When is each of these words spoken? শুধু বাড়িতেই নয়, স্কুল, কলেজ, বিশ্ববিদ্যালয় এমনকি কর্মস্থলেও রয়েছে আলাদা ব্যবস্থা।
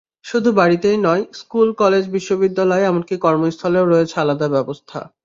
শুধু 0.25 0.49
বাড়িতেই 0.53 0.97
নয়, 0.99 1.23
স্কুল, 1.33 1.67
কলেজ, 1.81 2.03
বিশ্ববিদ্যালয় 2.15 2.83
এমনকি 2.83 3.15
কর্মস্থলেও 3.17 3.85
রয়েছে 3.85 4.15
আলাদা 4.19 4.47
ব্যবস্থা। 4.55 4.99